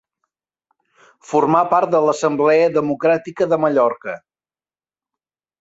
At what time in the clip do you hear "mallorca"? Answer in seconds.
3.67-4.19